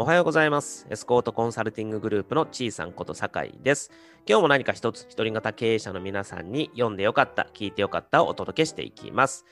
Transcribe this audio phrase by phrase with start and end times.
[0.00, 0.86] おはようございます。
[0.90, 3.90] エスコートコンサルティンググループのちいさんこと酒井です。
[4.28, 9.44] 今日も何か一つ一人型経営者の皆さんに読んでよかった、聞いてよかったをお届けしていきます。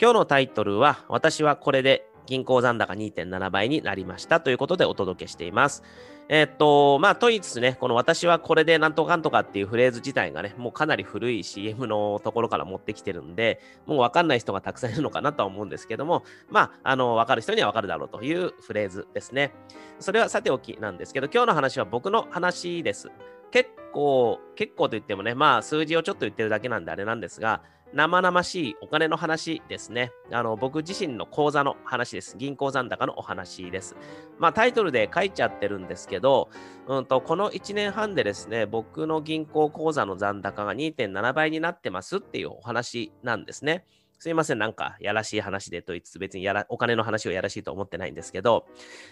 [0.00, 5.82] 今日のタイトルは、私はこれで銀行残高2.7倍になりましたということでお届けしています。
[6.30, 19.52] えっと、まあ、と言いつつね、この私はこれでなんとかかんとかっていうフレーズ自体がね、もうかなり古い CM のところから持ってきてるんで、もうわかんない人がたくさんいるのかなとは思うんですけども、まあ、あの、わかる人にはわかるだろうというフレーズですね。
[19.98, 23.10] それはさておきなんですけど、今日の話は僕の話です。
[23.50, 27.60] 結構、結構と言ってもね、まあ、数字をちょっと言ってるだけなんであれなんですが、
[27.94, 30.12] 生々しいお金の話ですね。
[30.30, 32.36] あの僕自身の口座の話です。
[32.38, 33.96] 銀行残高のお話です。
[34.38, 36.48] まあタイトルで書いちゃってるんですけど、
[36.88, 43.84] うんと、この1年半でですね、僕の銀行口座の残高が2.7倍になってますっていうお話なんですね。
[44.22, 48.66] すいません、なんかやらしい話でと言いつつ別にやらお金の話をやらしいと思ってないんですけど、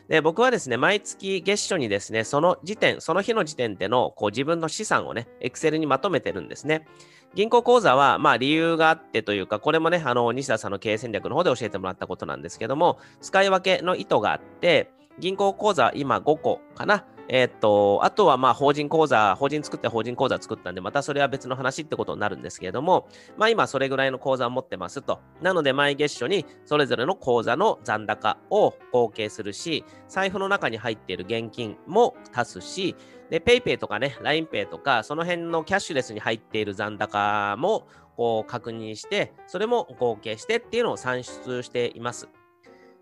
[0.09, 6.86] で僕はですね、毎月月初にですね、その時点、その日の時点でのこう自分の資産をね、Excel にまとめてるんですね。
[7.34, 17.05] 銀行口座は、まあ理由があってというか、これもね、あの、西田さんの経営戦略の方で教えてもらったことなんですけども、使い分けの意図があって、銀行口座は今5個かな。
[17.33, 23.06] えーと、あとはまあ法人口座、法人作って法人口座作ったんで、またそれは別の話ってことになるんですけれども、
[23.37, 25.20] まあ今それぐらいの口座を持ってますと。
[25.41, 32.97] なので毎月初にそれぞれの口座の残高を合計するし、財布の中に入っている現金も足すし、
[33.31, 42.28] で、PayPay とかね、LINEPay とか、その辺のキャッシュレスに入っている残高もこう確認して、それも合計してっていうのを算出しています。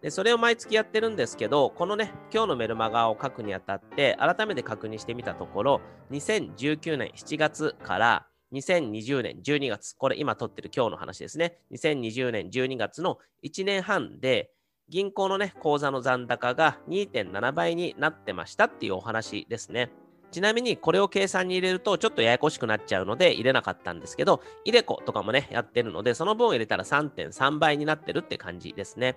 [0.03, 5.81] で、それを毎月やってるんですけど、このね、今日のメルマガを書くにあたって、改めて確認してみたところ、
[6.13, 11.59] 2019年7月から2020年12月、これ今撮ってる今日の話ですね。
[11.73, 14.51] 2020年12月の1年半で、
[14.89, 19.91] 銀行のね、口座の残高が2.7倍になってましたっていうお話ですね。
[20.31, 29.17] ちなみにこれを計算に入れるとちょっとややこしくなっちゃうので入れなかったんですけど、イデコとかもね、やってるので、その分を入れたら3.3倍になってるって感じですね。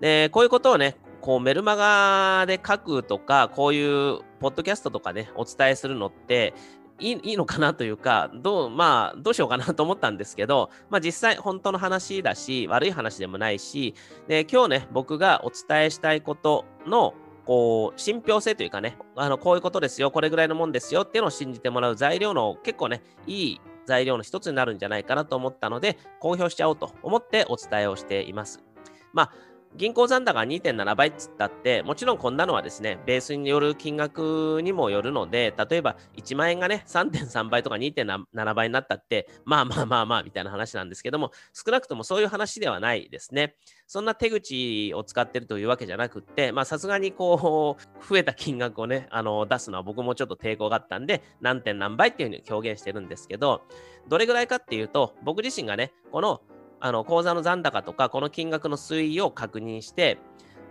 [0.00, 6.54] で、こういうことをね、こうメルマガで書くとか、こういうポッドキャストとかね、お伝えするのって、
[6.98, 13.94] いいいいのかなというか、どう、まあ、どうしようかなと思ったんですけど、まあ実際本当の話だし、悪い話でもないし、
[14.28, 17.14] で、今日ね、僕がお伝えしたいことの、
[17.44, 28.64] こう、信憑性というかね、あの、こういうことですよ、これぐらいのもんですよっていうのを信じてもらう材料の結構ね、いい材料の一つになるんじゃないかなと思ったので、公表しちゃおうと思ってお伝えをしています。
[29.12, 29.32] まあ、
[29.76, 43.54] 銀行残高が2.7倍っつったって、もちろんこんなのはですね、ベースによる金額にもよるので、例えば1万円がね、3.3倍とか2.7倍になったって、まあまあまあまあみたいな話なんですけども、少なくともそういう話ではないですね。
[43.86, 53.62] そんな手口を使ってるというわけじゃなくって、まあさすがにこう、増えた金額をね、あの、出すのは僕もちょっと抵抗があったんで、何点何倍っていうふうに表現してるんですけど、
[54.08, 56.40] どれぐらいかっていうと、僕自身がね、この
[56.80, 60.18] あの口座の残高とか、この金額の推移を確認して、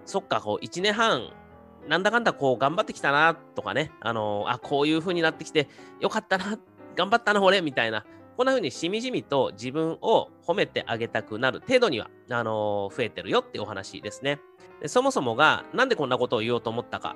[0.05, 1.29] そっか、こう、1年半、
[1.87, 5.67] なんだかんだこう、頑張ってきたな、とかね、あの、あ、こういう風になってきて、
[5.99, 6.59] よかったな、
[6.95, 8.05] 頑張ったな、俺、みたいな、
[8.37, 14.39] こんな風にしみじみと自分を褒めてあげたくなる程度には、あの増えてるよってお話ですね
[14.81, 14.89] で。
[14.89, 17.15] そもそもが、なんでこんなことを言おうと思ったか。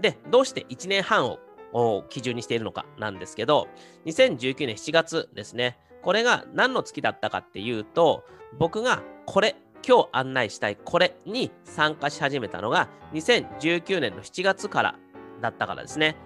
[0.00, 1.38] で、どうして1年半を
[1.76, 3.66] を基準にしているのかなんですけど、
[4.06, 5.76] 2019年7月ですね。
[6.04, 8.24] これが何の月だったかっていうと、
[8.58, 9.56] 僕がこれ、
[9.86, 14.98] 今日案内したいこれに参加し始めたのが2019年の7月から
[15.42, 16.16] だったからですね。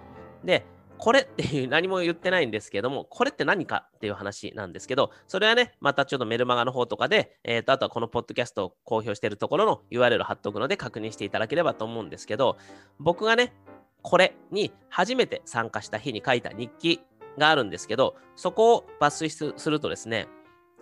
[0.43, 0.65] で、
[0.97, 12.57] これっていう何も言ってないんですけども、これって何かっていう話なんですけど、それはね、またちょっとメルマガの方とかで、えっ、と、あとはこのポッドキャストを公表しているところの URL 貼っとくので確認していただければと思うんですけど、
[12.99, 13.53] 僕がね、
[14.01, 17.01] これに初めて参加した日に書いた日記
[17.39, 20.27] があるんですけど、そこを抜粋するとですね、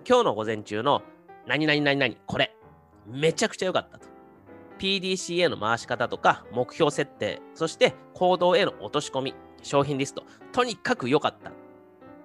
[0.07, 1.01] 今日の午前中の
[1.45, 2.53] 何々何々、これ、
[3.07, 4.07] めちゃくちゃ良かったと。
[4.79, 11.49] PDCA の回し方とか、目標設定、そして行動への落とし込み、商品リスト、とにかく良かった。
[11.49, 11.53] っ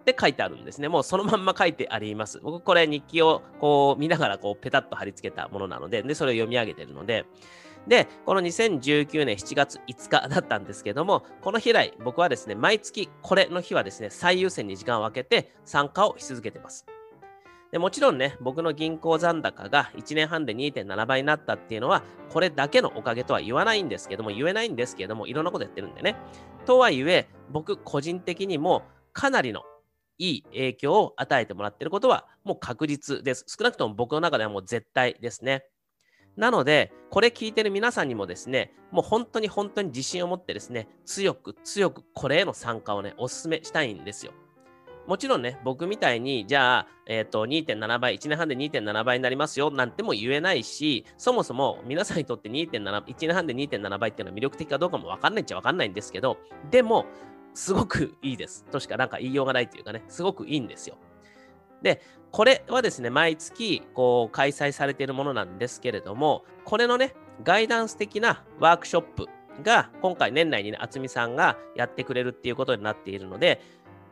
[0.04, 0.88] て書いてあるんですね。
[0.88, 2.40] もうそのまんま書いてあります。
[2.40, 7.24] 僕、これ日記をこう見ながらこうペタッと貼り付けたものなので、で、それを読み上げてるので、
[7.86, 16.86] で、この2019年7月5日だったんですけども、この日以来、僕はですね、毎月これの日はですね、最優先に時間を空けて参加をし続けてます。
[17.72, 26.16] でもちろんね、僕の銀行残高が1年半で2.7倍になったっていうのは、これだけのおかげとは言わないんですけども、言えないんですけども、いろんなことやってるんでね。
[26.66, 28.82] とはいえ、僕個人的にも
[29.12, 29.62] かなりの
[30.18, 33.44] いい影響を与えてもらってることはもう確実です。
[33.48, 35.64] 少なくとも僕の中ではもう絶対ですね。
[36.36, 44.32] なので、これ聞いてる皆さんにもですね、もう本当に本当に自信を持ってですね、強く強くこれへの参加をね、お勧めしたいんですよ。
[45.06, 56.38] もちろんね、僕みたいに、じゃあ、えっ、ー、と、2.7倍、1年半で2.7倍になりますよ、なんても言えないし、そもそも皆さんにとって2.7、1年半で2.7倍っていうのは魅力的かどうかもわかんないっちゃわかんないんですけど、
[56.70, 57.06] でも、
[57.54, 58.64] すごくいいです。
[58.70, 60.96] としかなんか言いようがないというかね、すごくいいんですよ。
[61.82, 62.00] で、
[62.30, 69.26] これはですね、毎月こう開催されているものなんですけれども、これのね、ガイダンス的なワークショップ
[69.62, 73.60] が今回年内にね、渥美さんがやってくれるっていうことになっているので、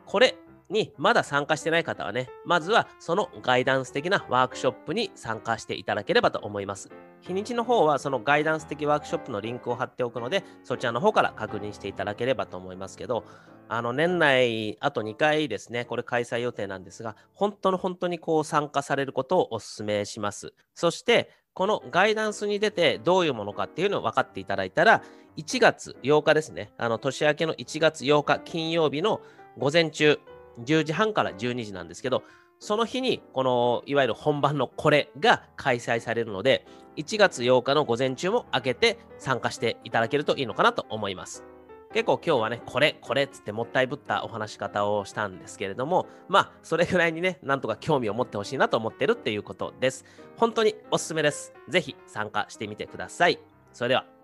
[0.05, 0.35] これ
[0.69, 6.89] にまだ参加してない方はね、まずはそのガイダンス的なワークショップに参加していただければと思います。
[7.21, 13.25] 日にちの方はそのガイダンス的ワークショップのリンクを貼っておくので、そちらの方から確認していただければと思いますけど、
[13.73, 20.53] あの年内あと2回ですね、これ開催予定なんですが、本当の本当にこう参加されることをお勧めします。
[20.75, 25.03] そして、このガイダンスに出てどういうものかっていうのを分かっていただいたら、
[25.37, 29.21] 1月8日ですね、あの年明けの1月8日金曜日の
[29.57, 30.19] 午前中、
[30.65, 32.23] 10時半から12時なんですけど、
[32.59, 36.65] その日に、このいわゆる本番のこれが開催されるので、
[36.97, 41.45] 1月8日の午前中も開けて参加していただけるといいのかなと思います。
[41.93, 50.05] 結構今日はね、これ、これっつってもったいぶったお話し方をしたんですけれども、まあ、それぐらいにね、なんとか興味を持ってほしいなと思ってるっていうことです。
[50.37, 51.53] 本当におすすめです。
[51.67, 53.39] ぜひ参加してみてください。
[53.73, 54.20] それでは。